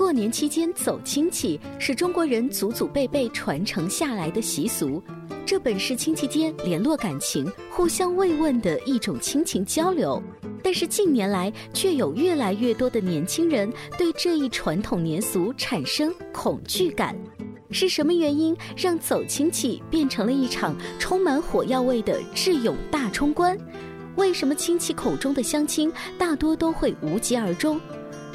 [0.00, 5.00] 过年期间走亲戚是中国人祖祖辈辈传承下来的习俗，
[5.44, 10.20] 这本是亲戚间联络感情、互相慰问的一种亲情交流。
[10.64, 17.14] 但是近年来，却有越来越多的年轻人对这一传统年俗产生恐惧感。
[17.70, 23.54] 是什么原因让走亲戚变成了一场充满火药味的智勇大冲关？
[24.16, 27.78] 为什么亲戚口中的相亲大多都会无疾而终？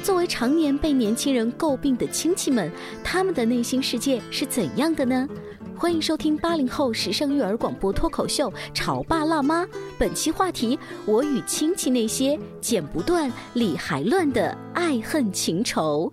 [0.02, 2.70] 作为常年被年轻人诟病的亲戚们，
[3.02, 5.28] 他们的内心世界是怎样的呢？
[5.76, 9.64] 欢迎收听八零后时尚育儿广播脱口秀《潮爸辣妈》，
[9.98, 16.12] 本期话题：我与亲戚那些剪不断、理还乱的爱恨情仇。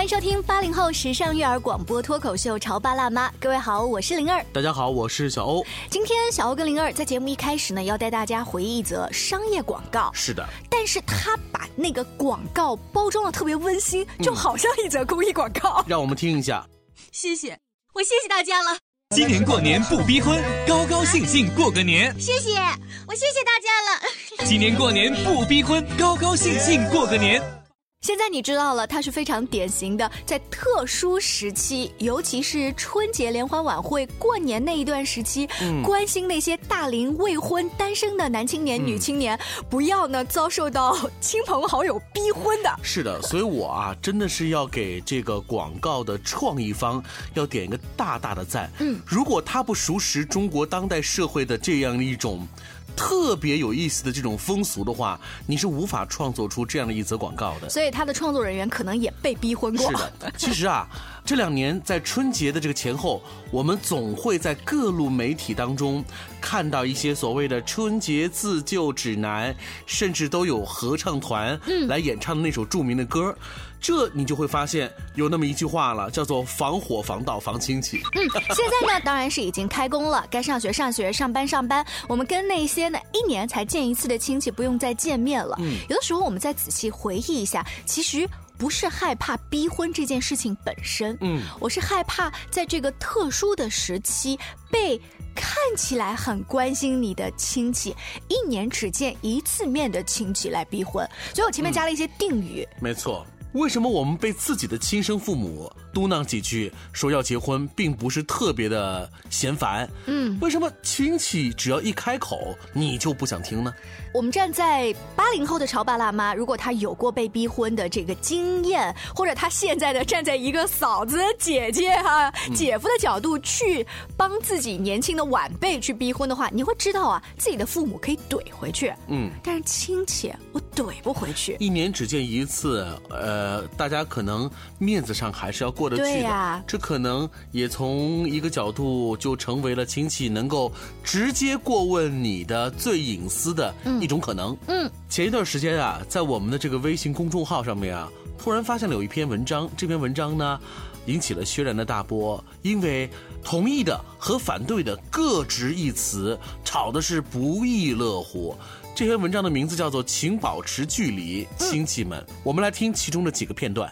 [0.00, 4.42] 欢迎收听八零后时尚育儿广播脱口秀《潮爸辣妈》，各位好，我是灵儿。
[4.50, 5.62] 大家好，我是小欧。
[5.90, 10.10] 今天小欧跟灵儿在节目一开始呢，要带大家回忆一则商业广告。
[10.14, 15.84] 是的，但是他把那个广告包装的特别温馨，就好像一则公益广告。
[15.86, 16.66] 让我们听一下。
[17.12, 17.58] 谢谢，
[17.92, 18.78] 我谢谢大家了。
[19.14, 22.10] 今年过年不逼婚，高高兴兴过个年。
[22.18, 22.58] 谢谢，
[23.06, 24.46] 我谢谢大家了。
[24.46, 27.59] 今年过年不逼婚，高高兴兴过个年。
[28.02, 35.46] 现在你知道了，它是非常典型的，在特殊时期，尤其是春节联欢晚会、过年那一段时期，
[35.84, 42.74] 关心那些大龄未婚、单身的男青年、女青年，不要呢遭受到亲朋好友逼婚的。
[42.82, 48.70] 是的，所以我啊，真的是要给这个广告的创意方要点一个大大的赞。
[48.78, 52.48] 嗯，如果他不熟识中国当代社会的这样一种。
[52.96, 57.68] 特别有意思的这种风俗的话，你是无法创作出这样的一则广告的。
[57.68, 59.90] 所以他的创作人员可能也被逼婚过。
[59.90, 60.88] 是的，其实啊，
[61.24, 66.04] 这两年在春节的这个前后，我们总会在各路媒体当中
[66.40, 69.54] 看到一些所谓的春节自救指南，
[69.86, 73.34] 甚至都有合唱团来演唱的那首著名的歌。
[73.80, 78.02] 这你就会发现有那么一句话了，叫做“防火防盗防亲戚”。
[78.14, 81.84] 嗯，现在呢当然是已经开工了，该上学上学，上班上班。
[82.06, 85.56] 我们跟那些呢一年才见一次的亲戚不用再见面了。
[85.60, 94.38] 嗯，有的时候我们再仔细回忆一下，其实不是害怕逼婚这件事情本身，嗯，我是害怕在这个特殊的时期
[94.70, 95.00] 被
[95.34, 97.96] 看起来很关心你的亲戚，
[98.28, 101.08] 一年只见一次面的亲戚来逼婚。
[101.34, 102.68] 所以我前面加了一些定语。
[102.80, 103.24] 没错。
[103.52, 109.88] 为什么我们被自己的亲生父母嘟囔几句说要结婚，并不是特别的嫌烦？
[110.06, 113.72] 嗯，为什么亲戚只要一开口，你就不想听呢？
[114.12, 123.86] 我们站在八零后的潮爸辣妈，如果他有过被逼婚的这个经验，或者他现在的站在一个嫂子、姐姐、哈姐夫的角度去
[124.16, 131.56] 帮自己年轻的晚辈去逼婚的话，你会知道啊，自己的父母可以怼回去，嗯，但是亲戚我怼不回去。
[131.60, 133.30] 一年只见一次，呃。
[133.40, 140.70] 呃，大家可能面子上还是要过得去的，这可能也从一个角度就成为了亲戚能够
[141.02, 144.54] 直接过问你的最隐私的一种可能。
[144.66, 150.60] 嗯，前一段时间啊，在我们的这个微信公众号上面啊，突然发现了有一篇文章，这篇文章呢
[151.06, 153.08] 引起了轩然的大波，因为
[153.42, 158.54] 同意的和反对的各执一词，吵的是不亦乐乎。
[158.94, 162.20] 这篇文章的名字叫做《请保持距离，亲戚们》。
[162.42, 163.90] 我们来听其中的几个片段。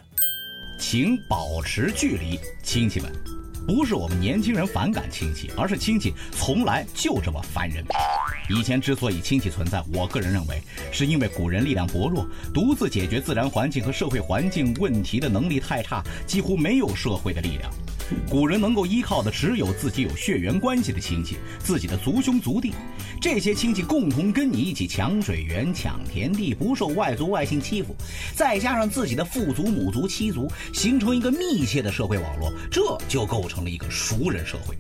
[0.78, 3.12] 请保持距离，亲戚们，
[3.66, 7.84] 不是我们年轻人反感亲戚，而是亲戚从来就这么烦人。
[8.48, 17.70] 以前之所以亲戚存在，我个人认为，是因为古人力量薄弱，独自解决自然环境和社会环境问题的能力太差，几乎没有社会的力量。
[18.28, 22.72] 古人能够依靠的只有自己有血缘关系的亲戚，自己的族兄族弟。
[23.20, 27.94] 这些亲戚共同跟你一起抢水源、抢田地，不受外族外姓欺负，
[28.34, 34.76] 再加上自己的父族、母族、妻族，形成一个密切的社会网络，这就构成了一个熟人社会。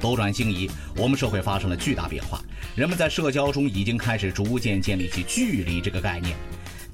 [0.00, 2.42] 斗转星移，我们社会发生了巨大变化，
[2.74, 6.36] 人们在社交中已经开始逐渐建立起距离这个概念。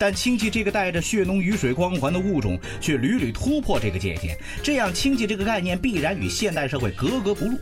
[0.01, 7.59] 但亲戚这个带着血浓于水光环的物种，却屡屡突破这个界限，这样亲戚这个概念必然与现代社会格格不入。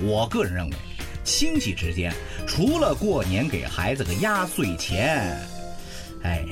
[0.00, 0.76] 我个人认为，
[1.22, 2.12] 亲戚之间
[2.44, 5.38] 除了过年给孩子个压岁钱，
[6.24, 6.44] 哎，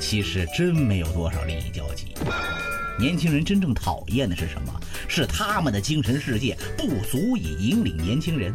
[0.00, 2.06] 其实真没有多少利益交集。
[2.98, 4.80] 年轻人真正讨厌的是什么？
[5.06, 8.52] 是他们的精神世界不足以引领年轻人。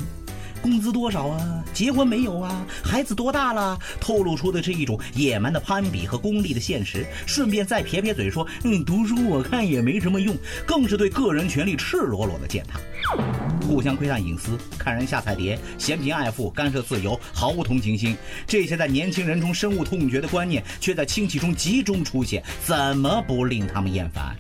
[0.62, 1.64] 工资多少啊？
[1.74, 2.66] 结婚没有啊？
[2.84, 3.78] 孩子多大了？
[4.00, 7.06] 透露出的是一种野蛮的攀比和功利的现实。
[7.26, 10.36] 顺便再撇撇嘴说：“嗯，读书我看也没什么用。”
[10.66, 12.80] 更是对个人权利赤裸裸的践踏，
[13.66, 18.16] 互相窥探隐私，看人下菜碟，嫌贫爱富，干涉自由，毫无同情心。
[18.46, 24.36] 这些在年轻人中深恶痛绝的观念，却在亲戚中集中出现，怎么不令他们厌烦？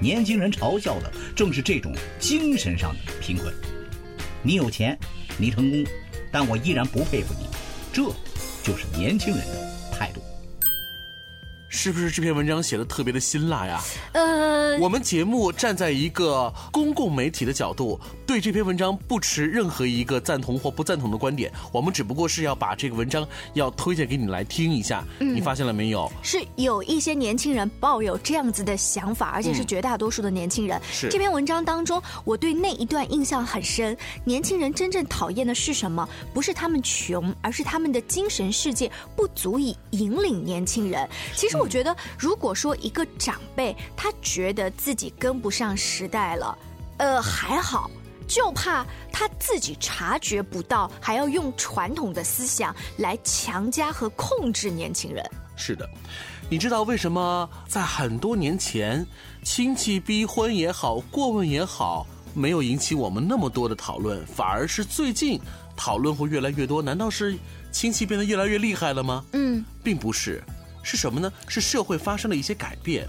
[0.00, 3.52] 年轻人嘲笑的正是这种精神上的贫困。
[4.42, 4.98] 你有钱。
[5.38, 5.84] 你成功，
[6.30, 7.46] 但我依然不佩服你，
[7.92, 8.02] 这
[8.62, 10.20] 就是年轻人的态度。
[11.74, 13.82] 是不是这篇文章写的特别的辛辣呀？
[14.12, 21.50] 呃，我们节目站在一个公共媒体的角度，对这篇文章不持任何一个赞同或不赞同的观点。
[21.72, 25.02] 我们只不过是要把这个文章要推荐给你来听一下。
[25.18, 26.12] 你发现了没有？
[26.22, 30.78] 是有一些年轻人抱有这样子的想法，而且是绝大多数的年轻人。
[30.92, 33.96] 是这篇文章当中，我对那一段印象很深。
[34.26, 36.06] 年轻人真正讨厌的是什么？
[36.34, 41.08] 不是他们穷，而是他们的精神世界不足以引领年轻人。
[41.34, 41.61] 其实。
[41.62, 46.58] 我觉得，如果说一个长辈他觉得自己跟不上时代了，
[46.96, 47.88] 呃，还好，
[48.26, 55.24] 就怕他自己察觉不到，还要用传统的思想来强加和控制年轻人。
[55.54, 55.88] 是的，
[56.50, 59.06] 你知道为什么在很多年前，
[59.44, 62.04] 亲戚逼婚也好，过问也好，
[62.34, 65.40] 没有引起我们那么多的讨论，反而是最近
[65.76, 66.82] 讨论会越来越多？
[66.82, 67.38] 难道是
[67.70, 69.24] 亲戚变得越来越厉害了吗？
[69.32, 70.42] 嗯，并不是。
[70.82, 71.32] 是什么呢？
[71.48, 73.08] 是社会发生了一些改变。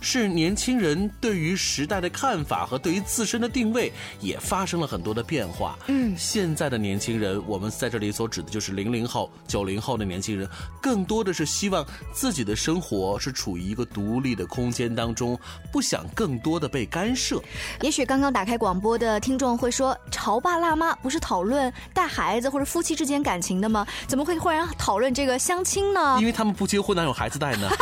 [0.00, 5.78] 是年轻人对于时代的看法和对于自身的定位也发生了很多的变化。
[5.88, 10.48] 嗯，现在的年轻人，我们在这里所指的就是零零后、九零后的年轻人，
[10.80, 15.38] 更多的是希望自己的生活是处于一个独立的空间当中，
[15.70, 17.40] 不想更多的被干涉。
[17.82, 23.86] 也许刚刚打开广播的听众会说：“潮爸辣妈不是讨论带孩子或者夫妻之间感情的吗？
[24.06, 27.68] 怎么会忽然讨论这个相亲呢？”因为他们不结婚，哪有孩子带呢？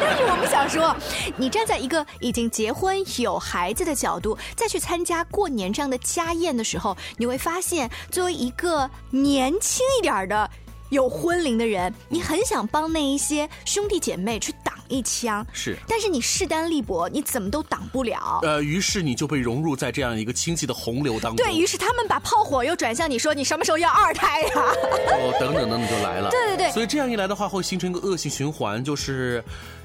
[0.00, 0.94] 但是我们想说。
[1.40, 10.50] 你站在一个已经结婚有孩子的角度，再去参加过年这样的家宴的时候，你会发现，作为一个年轻一点的
[10.90, 18.40] 有婚龄的人，你很想帮那一些兄弟姐妹去挡一枪，是，但是你势单力薄，你怎么都挡不了。
[18.42, 21.36] 呃，于是你就被融入在这样一个亲戚的洪流当中。
[21.36, 24.50] 对于是，他们把炮火又转向你说，你什么时候要二胎呀？
[24.54, 26.28] 哦，等等等等就来了。
[26.28, 26.70] 对对对。
[26.70, 29.42] 所以这样一来的话，会形成一个恶性循环，就是。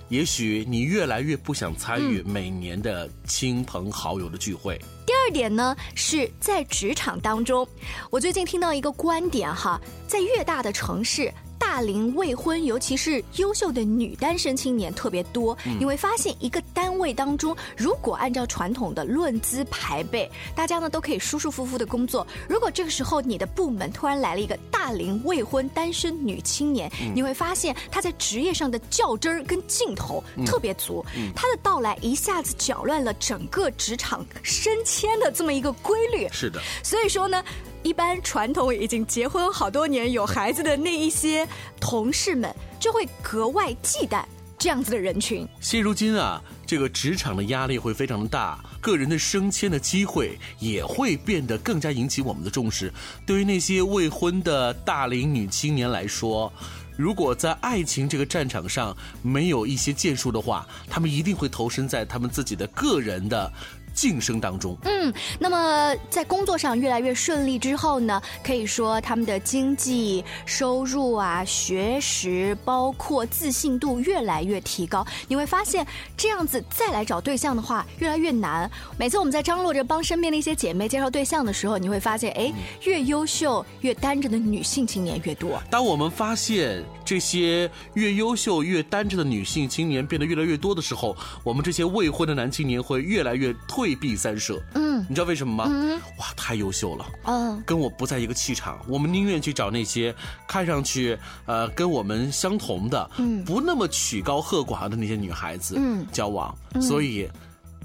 [0.10, 4.80] 也许你越来越不想参与每年的亲朋好友的聚会。
[5.06, 7.68] 第二点呢，是在职场当中，
[8.12, 11.34] 我最近听到一个观点哈，在越大的城市。
[11.66, 15.58] 大龄未婚，尤其是优秀的女单身青年特别多。
[15.80, 22.26] 你会发现，一个单位当中，如果按照传统的论资排辈，大家呢都可以舒舒服服的工作。
[22.48, 31.04] 如果这个时候你的部门突然来了一个大龄未婚单身女青年，你会发现她在职业上的较真儿跟劲头特别足。
[31.36, 36.30] 她的到来一下子搅乱了整个职场升迁的这么一个规律。
[36.32, 37.44] 是的，所以说呢。
[37.86, 41.48] 一般传统已经结婚好多年有孩子的那一些
[41.80, 44.26] 同事们，就会格外忌惮
[44.58, 45.48] 这样子的人群。
[45.62, 52.92] 现如今啊，这个职场的压力会非常的大，个人的升迁的机会也会变得更加引起我们的重视。
[53.24, 56.52] 对于那些未婚的大龄女青年来说，
[56.98, 63.54] 如果在爱情这个战场上没有一些建树的话，他们一定会投身在他们自己的个人的。
[63.96, 75.08] 晋升当中，嗯，那么在工作上越来越顺利之后呢，可以说他们的经济收入啊、学识，包括自信度越来越提高。
[75.30, 75.88] 你会发现，
[76.18, 78.70] 这样子再来找对象的话，越来越难。
[79.00, 85.62] 每次我们在张罗着帮身边的一些姐妹介绍对象的时候，你会发现，哎，越优秀、越单着的女性青年越多。
[85.72, 93.85] 当我们发现这些越优秀、越单着的女性青年变得越来越多的时候，我们这些未婚的男青年会越来越退。
[93.86, 94.60] 退避三舍。
[94.74, 95.66] 嗯，你知道为什么吗？
[95.70, 97.06] 嗯，哇，太优秀了。
[97.26, 100.14] 嗯，跟我不在一个气场，我们宁愿去找那些
[100.48, 101.16] 看上去
[101.46, 106.58] 呃跟我们相同的，嗯，不那么曲高和寡的那些女孩子，嗯，交往。
[106.82, 107.30] 所以，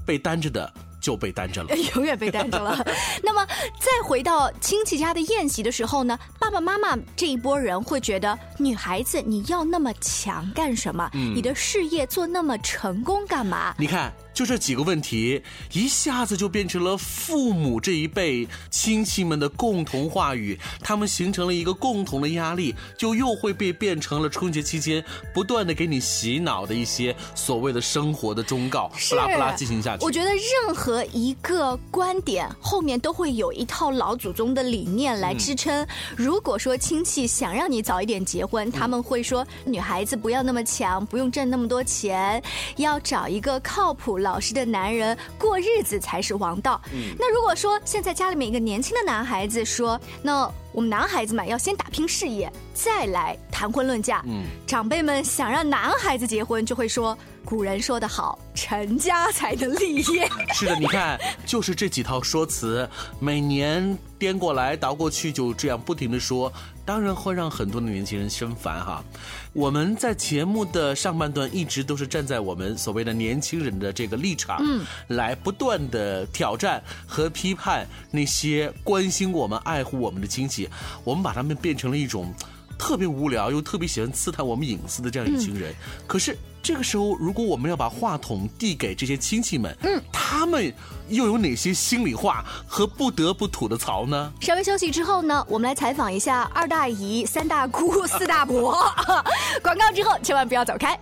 [0.06, 0.72] 被单着的。
[1.00, 2.76] 就被单着了，永远被单着了。
[3.24, 3.42] 那么，
[3.78, 11.08] 再回到亲戚家的宴席的时候呢，爸爸妈妈这一波人会觉得，女孩子你要那么强干什么？
[11.14, 13.74] 你的事业做那么成功干嘛？
[13.78, 14.12] 你看。
[14.40, 15.42] 就这几个问题，
[15.74, 25.04] 一下子就变成了父母这一辈亲戚们的共同话语，他们形成了一个共同的压力，就又会被变成了春节期间
[25.34, 30.06] 不断的给你洗脑的一些所谓的生活的忠告，不拉不拉进行下去。
[30.06, 35.86] 我觉得任何一个观点后面都会有一套老祖宗的理念来支撑。
[36.16, 42.42] 如果说亲戚想让你早一点结婚，他们会说女孩子不要那么强，不用挣那么多钱，
[42.76, 44.29] 要找一个靠谱老。
[44.30, 46.80] 老实的男人过日子才是王道。
[47.18, 54.22] 那如果说现在家里面一个年轻的男孩子说，那我们男孩子嘛要先打拼事业，再来谈婚论嫁。
[54.26, 60.28] 嗯，长辈们想让男孩子结婚，就会说古人说得好，成家才能立业。
[60.54, 66.52] 是的，你看，就是这几套说辞，每年颠过来倒过去，就这样不停的说。
[66.82, 69.04] 当然会让很多的年轻人生烦哈。
[69.52, 80.59] 我们在节目的上半段一直都是站在我们所谓的年轻人的这个立场，嗯，来不断的挑战和批判那些关心我们、爱护我们的亲戚。
[81.04, 82.34] 我们把他们变成了一种
[82.78, 85.74] 特别无聊又特别喜欢刺探我们隐私的这样一群人。
[86.06, 86.36] 可是。
[86.62, 90.70] 这个时候，如果我们要把话筒递给这些亲戚们，嗯，他们
[91.08, 94.30] 又有哪些心里话和不得不吐的槽呢？
[94.42, 98.74] 稍微休息之后呢，我们来采访一下二大姨、三大姑、 四大伯。
[99.64, 100.94] 广告之后千万不要走开。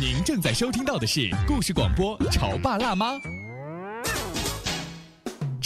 [0.00, 3.14] 您正在收听到的是故事广播《潮爸辣妈》。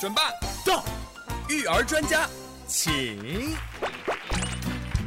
[0.00, 0.22] 准备
[0.64, 0.82] 到，
[1.50, 2.26] 育儿专家
[2.66, 3.54] 请。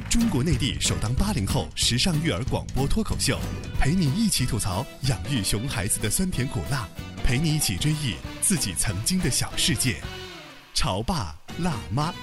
[0.07, 3.39] 中国内地首档八零后时尚育儿广播脱口秀，
[3.79, 6.87] 陪你一起吐槽养育熊孩子的酸甜苦辣，
[7.23, 9.99] 陪你一起追忆自己曾经的小世界。
[10.75, 12.13] 潮爸辣妈。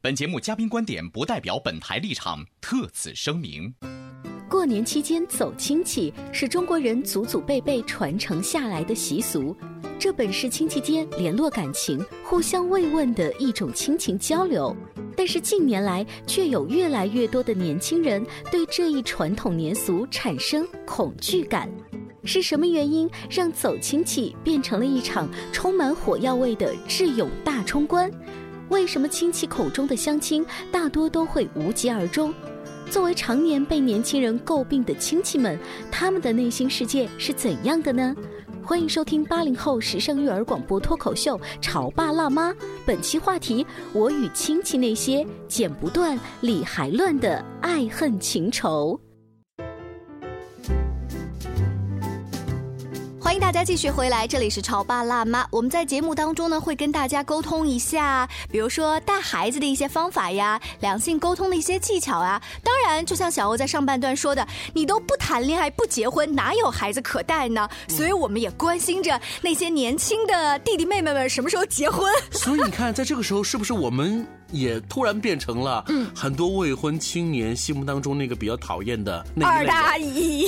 [0.00, 3.74] 本节目嘉宾观点不代表本台立场，特此声明。
[4.54, 9.54] 过年期间走亲戚是中国人祖祖辈辈传承下来的习俗。
[9.98, 14.74] 这本是亲戚间联络感情、互相慰问的一种亲情交流，
[15.16, 21.68] 但是近年来却有越来越多的年轻人对这一传统年俗产生恐惧感。
[22.22, 28.08] 是什么原因让走亲戚变成了一场充满火药味的智勇大冲关？
[28.68, 32.32] 为什么亲戚口中的相亲大多都会无疾而终？
[32.90, 35.58] 作为常年被年轻人诟病的亲戚们，
[35.90, 38.14] 他们的内心世界是怎样的呢？
[38.62, 42.50] 欢迎收听八零后时尚育儿广播脱口秀《潮爸辣妈》，
[42.86, 48.98] 本期话题：我与亲戚那些剪不断、理还乱的爱恨情仇。
[53.34, 55.44] 欢迎大家继续回来，这里是潮爸辣妈。
[55.50, 62.40] 我们在节目当中呢，会跟大家沟通一下，比如说带孩子的一些方法呀，两性沟通的一些技巧啊。
[62.62, 67.68] 当然，就像小欧在上半段说的，你都不谈恋爱、不结婚，哪有孩子可带呢？
[67.88, 72.08] 所以我们也关心着那些年轻的弟弟妹妹们什么时候结婚。
[72.30, 74.24] 所以你看，在这个时候，是不是我们？
[74.52, 75.84] 也突然变成了
[76.14, 79.72] 很多未婚青年心目当中那个比较讨厌的那一类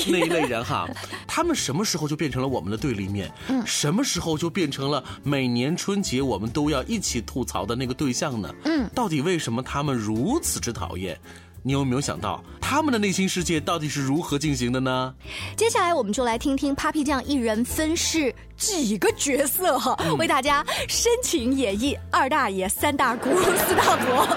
[0.10, 0.88] 那一类人哈，
[1.26, 3.30] 他们什么时候就变成了我们的对立面？
[3.48, 8.52] 嗯什么时候就变成了每年春节我们都要一起吐槽的那个对象呢？
[8.64, 11.18] 嗯，到底为什么他们如此之讨厌？
[11.66, 15.12] 你有没有想到他们的内心世界到底是如何进行的呢？
[15.56, 23.30] 接下来我们就来听听 Papi 酱一人分饰几个角色哈，为大家深情演绎二大爷、三大姑、
[23.66, 24.28] 四大伯。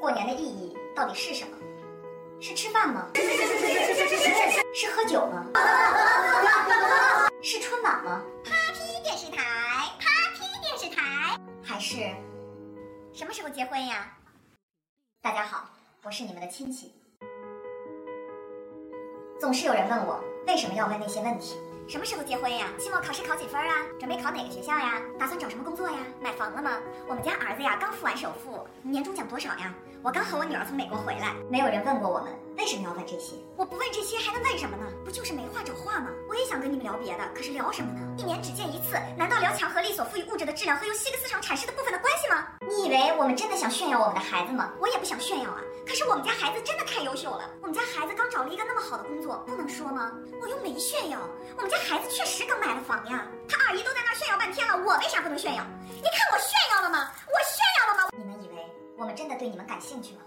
[0.00, 1.50] 过年的意义到底是什么？
[2.40, 3.06] 是吃饭吗？
[3.14, 5.44] 是喝酒吗？
[7.42, 9.44] 是春晚吗？Papi 电视台
[10.00, 11.96] ，Papi 电视台，还是
[13.12, 14.10] 什么时候结婚呀？
[15.22, 15.68] 大家好，
[16.02, 16.92] 我是你们的亲戚。
[19.40, 21.56] 总是有人问我为什么要问那些问题。
[21.88, 22.68] 什么时候结婚呀？
[22.78, 23.84] 期末考试考几分啊？
[23.98, 25.00] 准备考哪个学校呀？
[25.18, 25.98] 打算找什么工作呀？
[26.20, 26.78] 买房了吗？
[27.08, 29.74] 我们家儿子呀刚付完首付，年终奖多少呀？
[30.02, 32.32] 我刚和我女儿从美国回来，没有人问过我们
[32.66, 33.36] 为什么要问这些。
[33.56, 34.90] 我不问这些还能问什么呢？
[35.04, 36.10] 不就是没话找话吗？
[36.28, 38.00] 我也想跟你们聊别的，可是聊什么呢？
[38.18, 42.44] 一年只见一次，难道聊强合力所赋予物质的质量和由希格斯场阐释的部分的关系吗？
[42.66, 44.72] 你以为我们真的想炫耀我们的孩子吗？
[44.80, 45.62] 我也不想炫耀啊。
[45.86, 50.10] 可是我们家孩子真的太优秀了，我们家孩子刚找了一个那么好的工作，不能说吗？
[50.42, 51.20] 我又没炫耀，
[51.54, 53.28] 我们家孩子确实刚买了房呀。
[53.48, 55.62] 他二姨都在那炫耀半天了，我为啥不能炫耀？
[55.86, 57.12] 你看我炫耀了吗？
[57.30, 58.10] 我炫耀了吗？
[58.18, 58.56] 你们以为
[58.98, 60.22] 我们真的对你们感兴趣吗？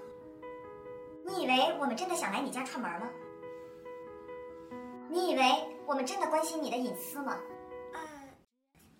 [1.29, 3.07] 你以为我们真的想来你家串门吗？
[5.07, 5.43] 你以为
[5.86, 7.38] 我们真的关心你的隐私吗？
[7.93, 8.00] 呃，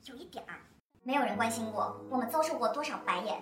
[0.06, 0.62] 有一点儿，
[1.02, 3.42] 没有人关心过我们遭受过多少白眼。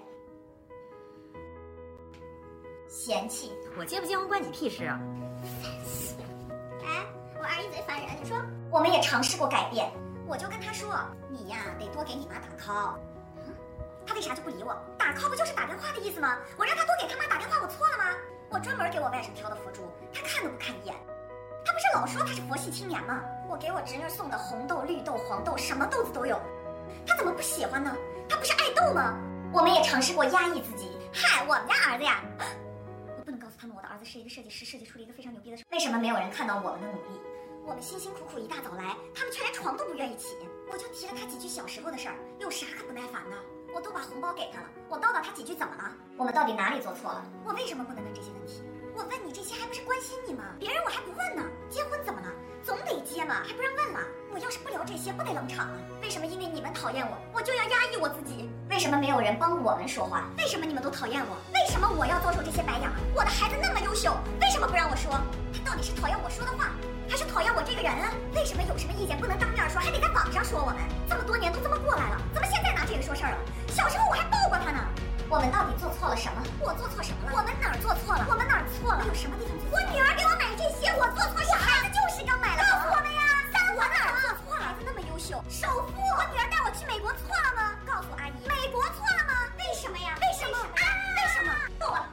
[2.88, 4.98] 嫌弃，我结不结婚关你屁事啊！
[5.62, 6.24] 烦死了
[6.86, 7.06] 哎，
[7.38, 8.38] 我二姨嘴烦人，你说
[8.72, 9.92] 我们也尝试过改变，
[10.26, 10.96] 我就跟她说，
[11.30, 12.96] 你呀得多给你妈打 call。
[13.46, 13.54] 嗯，
[14.06, 14.74] 她为啥就不理我？
[14.98, 16.40] 打 call 不就是打电话的意思吗？
[16.58, 18.06] 我让她多给她妈打电话，我错了吗？
[18.50, 19.82] 我专门给我外甥挑的佛珠，
[20.14, 20.96] 他看都不看一眼。
[21.66, 23.22] 他不是老说他是佛系青年吗？
[23.50, 26.40] 我给我侄女送的红豆、绿豆、黄豆，什么豆子都有，
[27.06, 27.94] 他怎么不喜欢呢？
[28.30, 29.18] 他不是爱豆吗？
[29.54, 30.98] 我们也尝试过压抑自己。
[31.14, 32.24] 嗨，我们家儿子呀。
[33.18, 35.58] 我不能告诉他们我的儿子是一个设计师，设计出了一个非常牛逼的。
[35.72, 37.20] 为什么没有人看到我们的努力？
[37.66, 40.38] 我们辛辛苦苦一大早来，他们却连床都不愿意起。
[40.72, 43.36] 我就提了他几句小时候的事儿，有啥可不耐烦的？
[43.74, 45.92] 我都把红包给他了，我叨叨他几句怎么了？
[46.18, 47.24] 我们到底哪里做错了？
[47.46, 48.64] 我为什么不能问这些问题？
[48.96, 50.44] 我问你这些还不是关心你吗？
[50.60, 51.44] 别人我还不问呢。
[51.70, 52.28] 结婚怎么了？
[52.64, 54.00] 总得结嘛，还不让问了？
[54.34, 55.78] 我要是不聊这些，不得冷场吗？
[56.02, 58.50] 为什么因为你们讨厌我，我就要压抑我自己？
[58.70, 60.28] 为什么没有人帮我们说话？
[60.38, 61.38] 为什么你们都讨厌我？
[61.54, 62.90] 为什么我要遭受这些白眼？
[63.14, 65.12] 我的孩子那么优秀，为什么不让我说？
[65.54, 66.72] 他到底是讨厌我说的话，
[67.08, 68.12] 还是讨厌我这个人啊？
[68.34, 70.60] 为什么有什么意见不能当面说，还得在网上说？
[70.60, 72.18] 我们这么多年都这么过来了，
[73.08, 73.38] 说事儿了？
[73.72, 74.84] 小时候我还抱过他呢。
[75.32, 76.44] 我们到底做错了什么？
[76.60, 77.40] 我做错什么了？
[77.40, 78.28] 我们哪儿做错了？
[78.28, 79.00] 我们哪儿错了？
[79.08, 79.72] 有什么地方做？
[79.72, 81.56] 我女儿给我买这些，我做错啥？
[81.56, 83.24] 孩子就是刚买了，告诉我们呀！
[83.72, 84.68] 我哪儿做错了？
[84.68, 87.80] 孩子那么优秀，首富，我女儿带我去美国错了吗？
[87.88, 89.32] 告诉阿姨，美国错了吗？
[89.56, 90.12] 为什么呀？
[90.20, 90.60] 为什么？
[90.60, 90.84] 啊？
[91.16, 91.52] 为什么？
[91.80, 92.04] 够了！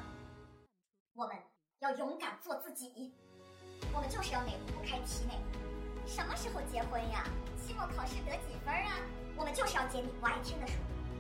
[1.19, 1.35] 我们
[1.83, 3.11] 要勇敢做自己，
[3.91, 5.64] 我们就是要哪壶不开提哪壶。
[6.15, 7.25] 什么时候结婚呀？
[7.59, 9.03] 期末考试得几分啊？
[9.35, 10.75] 我们就是要接你不爱听的书。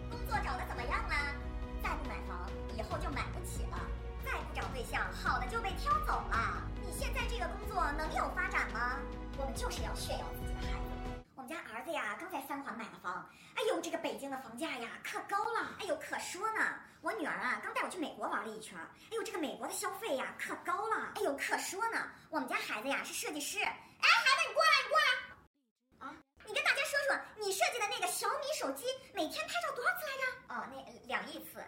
[0.08, 1.34] 工作找的怎么样啦？
[1.82, 3.78] 再不买房，以后就买不起了；
[4.24, 6.62] 再不找对象，好的就被挑走了。
[6.86, 8.94] 你现在这个工作能有发展吗？
[9.36, 11.24] 我们就是要炫耀自己的孩子。
[11.34, 13.28] 我们家儿子呀，刚在三环买了房。
[13.56, 15.74] 哎呦，这个北京的房价呀，可高了。
[15.80, 16.62] 哎呦，可说呢。
[17.04, 18.78] 我女儿啊，刚带我去美国玩了一圈。
[18.78, 21.12] 哎呦，这个美国的消费呀，可高了。
[21.16, 22.10] 哎呦，可说呢。
[22.30, 23.58] 我们家孩子呀，是设计师。
[23.62, 26.08] 哎，孩子，你过来，你过来。
[26.08, 30.24] 啊，你跟大家说说，你设计的那个小米手机，每天拍照多少次来着？
[30.54, 31.62] 哦，那两亿次。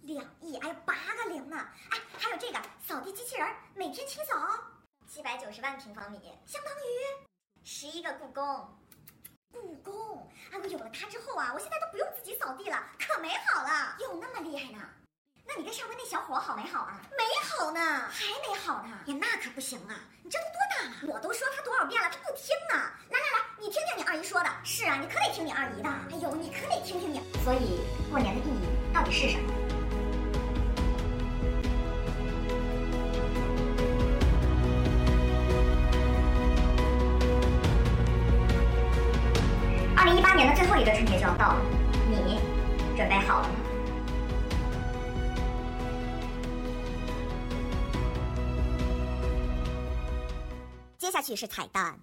[0.00, 1.56] 两亿，哎，八个零呢！
[1.90, 4.34] 哎，还有这个扫地机器人，每天清扫
[5.06, 7.28] 七百九十万平方米，相当于
[7.62, 8.76] 十一个故宫。
[9.52, 12.84] 故宫，哎，我有了它之后啊，我现在都不用自己扫地了，
[13.18, 14.78] 可美好了，有那么厉害呢？
[15.44, 17.00] 那你跟上回那小伙好没好啊？
[17.18, 18.90] 没好呢，还没好呢。
[19.06, 19.98] 呀，那可不行啊！
[20.22, 21.14] 你这都多大了？
[21.14, 22.94] 我都说他多少遍了，他不听啊。
[23.10, 24.48] 来来来，你听听你二姨说的。
[24.62, 25.88] 是啊，你可得听你二姨的。
[25.88, 27.20] 哎呦，你可得听听你。
[27.42, 29.52] 所以，过年的意义到底是什么？
[39.96, 41.77] 二零一八年的最后一个春节就要到了，你
[42.98, 43.54] 准备好了吗？
[50.98, 51.96] 接下去是彩蛋。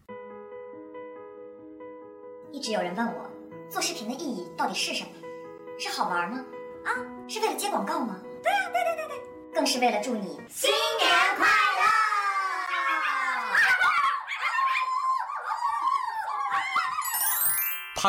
[2.53, 3.29] 一直有人问我，
[3.69, 5.09] 做视频的意义到底是什么？
[5.77, 6.45] 是好玩吗？
[6.85, 6.95] 啊，
[7.27, 8.21] 是为了接广告吗？
[8.41, 11.64] 对呀、对对对对，更是为了祝你新年快乐！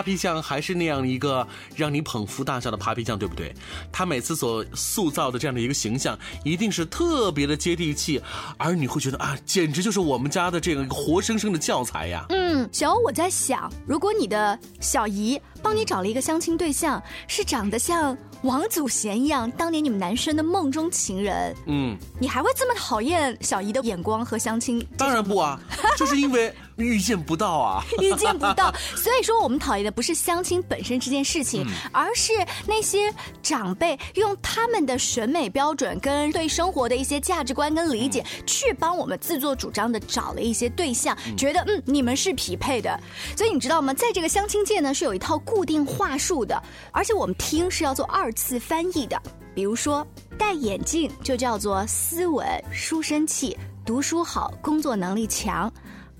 [0.03, 3.55] Pp 酱还是那样一个让你捧腹大笑的 Papi 酱，对不对？
[3.91, 8.21] 他每次所塑造的这样的一个形象，一定是特别的接地气，
[8.59, 12.27] 而你会觉得啊，简直就是我们家的这个活生生的教材呀。
[12.29, 21.53] 嗯，小欧，我在想，如果你的小姨帮你找了一个相亲对象，是长得像王祖贤一样，当年你们男生的梦中情人。
[21.67, 24.87] 嗯，你还会这么讨厌小姨的眼光和相亲？
[24.97, 25.59] 当然不啊，
[25.99, 26.55] 就是因为。
[26.77, 27.83] 遇见不到啊！
[28.03, 32.35] 遇见不到，所以说我们讨厌的不是相亲本身这件事情，而是
[32.67, 33.11] 那些
[33.43, 43.01] 长辈用他们的审美标准跟对生活的一些价值观跟理解，去帮我们自作主张的找了一些对象，觉得嗯你们是匹配的。
[43.35, 43.95] 所以你知道吗？
[43.95, 49.21] 在这个相亲界呢，是有一套固定话术的，而且我们听是要做二次翻译的。
[49.55, 50.07] 比如说
[50.39, 55.73] 戴眼镜就叫做斯文、书生气、读书好、工作能力强。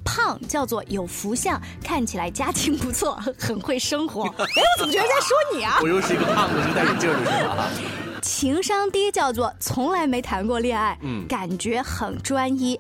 [0.09, 4.23] 胖叫做有福相，看起来家庭不错，很会生活。
[4.39, 5.81] 哎，我怎么觉得在说你啊？
[5.83, 7.69] 我又是一个胖子，是戴眼镜的是吧？
[8.23, 12.79] 情商低叫做从来没谈过恋爱，嗯，感觉很专一。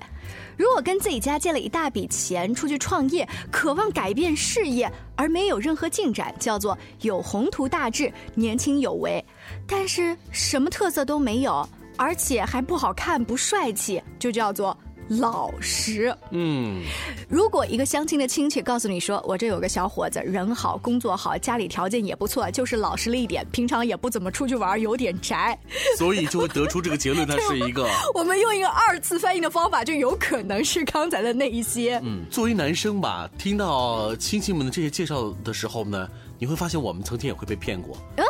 [0.56, 9.24] 如果跟自己家借了一大笔钱出去创业，渴望改变事业而没有任何进展，叫做有宏图大志，年轻有为，
[9.66, 14.76] 但是什么特色都没有，而且还不好看不帅气，就叫做。
[15.08, 16.82] 老实，嗯，
[17.28, 25.56] 如果一个相亲的亲戚告诉你说，我这有个小伙子，人好，工作好，家里条件也不错，就是老实了一点，平常也不怎么出去玩，有点宅，
[25.96, 27.88] 所以就会得出这个结论，他是一个。
[28.14, 32.00] 我们用一个二次翻译的方法，就有可能是刚才的那一些。
[32.02, 37.96] 嗯，作为男生吧，听到亲戚们的这些介绍的时候呢，你会发现我们曾经也会被骗过。
[38.16, 38.24] 嗯。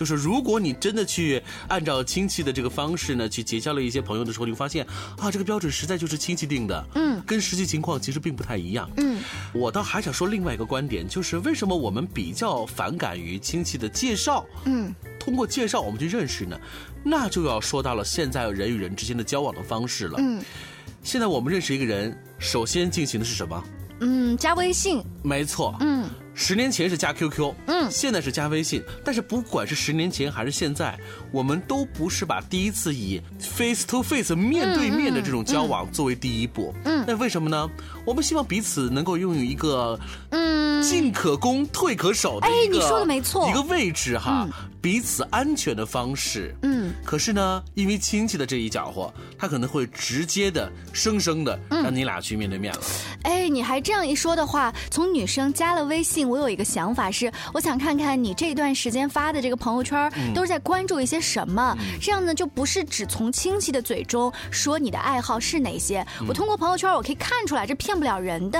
[0.00, 4.82] 就是如果你真的去按照亲戚的这个方式呢，去结交了一些朋友的时候，你会发现
[5.18, 9.20] 啊，这个标准实在就是亲戚定的，嗯，跟实际情况其实并不太一样，嗯。
[9.52, 16.58] 我倒还想说另外一个观点，就是为什么我们比较反感于亲戚的介绍，嗯，通过介绍我们去认识呢？
[17.04, 20.42] 那就要说到了现在人与人之间的交往的方式了，嗯。
[21.02, 23.62] 现在我们认识一个人，首先进行的是什么？
[24.02, 25.02] 嗯，加微信。
[25.22, 25.89] 没错，嗯。
[26.40, 28.82] 十年前是加 QQ，嗯，现在是加微信。
[29.04, 30.98] 但是不管是十年前还是现在，
[31.30, 36.74] 我们都不是把第一次以 face to face 面对面的这种交往作为第一步。
[36.84, 37.68] 嗯，那为什么呢？
[38.06, 40.00] 我们希望彼此能够拥有一个，
[40.30, 44.48] 嗯，进可攻退可守的哎，你说的没错，一个位置哈，
[44.80, 46.54] 彼此安全的方式。
[46.62, 52.80] 嗯，可是呢，因为亲戚的这一搅和，他可能会直接的、生生的让你俩去面对面了。
[53.22, 56.28] 哎，你还这样一说的话，从女生加了微信。
[56.28, 66.06] 我有一个想法是，我想看看你这段时间发的这个朋友圈都是在关注一些什么，这样呢就不是只从亲戚的嘴中说你的爱好是哪些。
[66.28, 68.58] 我通过朋友圈我可以看出来，这骗不了人的。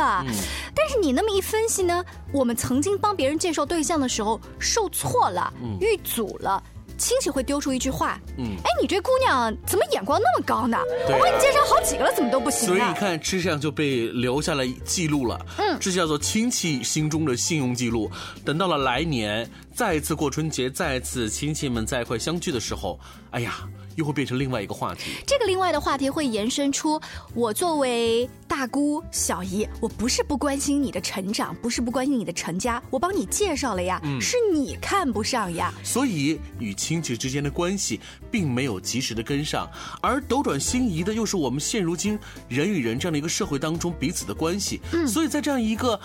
[0.75, 6.63] 但是你那么一分析呢，我们曾经帮别人介绍对象的时候受挫了，遇阻了。
[6.99, 10.77] 亲戚会丢出一句话，嗯，哎，你这姑娘怎么眼光那么高呢？
[11.07, 12.69] 我给你介绍好几个了，怎么都不行？
[12.69, 18.11] 所以你看，这样就被留下了记录了，嗯，这叫做亲戚心中的信用记录。
[18.45, 23.67] 等到了来年，再一次过春节，再一次亲戚们在一块相聚的时候，哎呀。
[24.01, 25.13] 又会变成另外一个话题。
[25.27, 27.01] 这个另外的话题会延伸出，
[27.35, 35.73] 我作为大姑小姨，我不是不关心你的成长，不是不关心你的成家，我帮你介绍了呀，是你看不上呀。
[35.85, 44.81] 所以与亲戚之间的关系并没有及时的跟上，而斗转星移的又是我们现如今人与人这样的一个社会当中彼此的关系。
[44.93, 46.01] 嗯，所以在这样一个。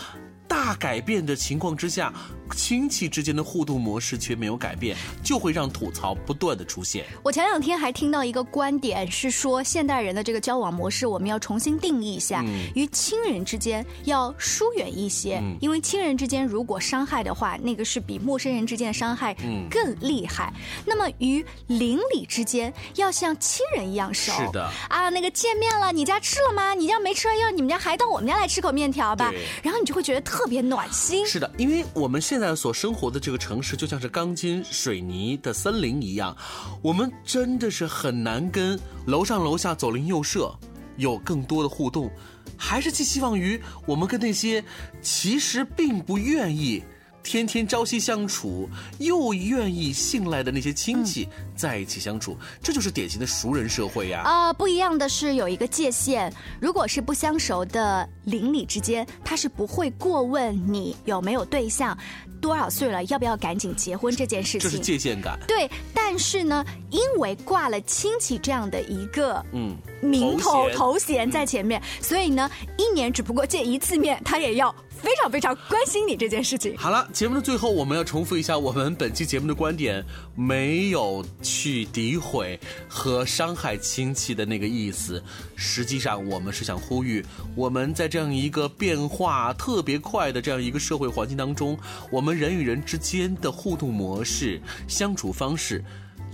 [0.48, 2.14] 大改变的情况之下，
[2.54, 7.06] 亲戚之间的互动模式却没有改变，就会让吐槽不断的出现。
[7.24, 12.44] 我前两天还听到一个观点是说，现代人的这个交往模式，我们要重新定义一下，
[12.76, 19.36] 与亲人之间要疏远一些，因为亲人之间如果伤害的话，那个是比陌生人之间的伤害
[19.70, 20.54] 更厉害。
[20.86, 24.32] 那么与邻里之间要像亲人一样熟。
[24.32, 26.74] 是的啊，那个见面了，你家吃了吗？
[26.74, 29.34] 你家没吃完，要你们家还到我们家来吃口面条吧。
[29.62, 30.46] 然后你就会觉得特。
[30.46, 31.26] 特别暖心。
[31.26, 36.36] 是的，因为我们现现在所生活的这个城市就像是钢筋水泥的森林一样，
[36.82, 40.54] 我们真的是很难跟楼上楼下左邻右舍
[40.98, 42.12] 有更多的互动，
[42.58, 44.62] 还是寄希望于我们跟那些
[45.02, 46.84] 其实并不愿意。
[47.26, 54.22] 天天朝夕相处，又愿意信赖的那些亲戚在一起相处，这就是典型的熟人社会呀！
[54.24, 61.98] 啊，不一样的是有一个界限，如果是不相熟的邻里之间，他是不会过问你有没有对象，
[62.40, 64.70] 多少岁了，要不要赶紧结婚这件事情。
[64.70, 65.40] 这是界限感。
[65.48, 74.74] 对，但是呢，因为挂了亲戚这样的一个嗯名头头衔在前面，所以呢，一年只不过见一次面，他也要。
[75.06, 76.76] 非常非常关心你这件事情。
[76.76, 80.04] 好了，节目的最后，我们要重复一下我们本期节目的观点：
[80.36, 85.24] 没有去诋毁和伤害亲戚的那个意思。
[85.56, 87.24] 实际上，我们是想呼吁，
[87.56, 91.78] 我们在这样一个变化特别快的这样一个社会环境当中，
[92.10, 95.86] 我们人与人之间的互动模式、相处方式。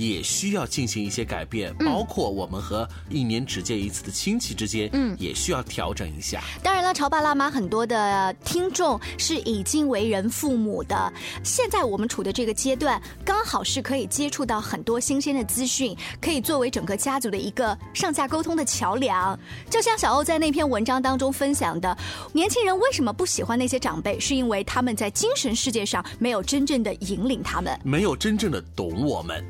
[0.10, 6.42] 也需要进行一些改变，包括我们和一年只见一次的亲戚之间，嗯，也需要调整一下。
[6.64, 11.12] 当然了，潮爸辣妈很多的听众是已经为人父母的，
[11.44, 19.38] 现在我们处的这个阶段，刚好是可以接触到很多新鲜的资讯，可以作为整个家族的一个上下沟通的桥梁。
[19.70, 21.96] 就像小欧在那篇文章当中分享的，
[22.34, 29.44] 年轻人为什么不喜欢那些长辈，是因为他们在精神世界上没有真正的引领他们，没有真正的懂我们。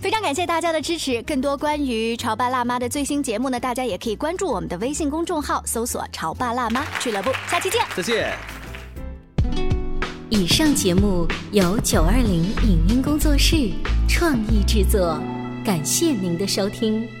[0.00, 1.22] 非常感谢大家的支持。
[1.22, 7.30] 更多关于潮爸辣妈的最新节目呢，大家也可以关注我们的微信公众号，搜索“潮爸辣妈俱乐部”。
[7.50, 8.32] 下期见，再见。
[10.30, 13.70] 以上节目由九二零影音工作室
[14.08, 15.18] 创意制作，
[15.64, 17.17] 感谢您的收听。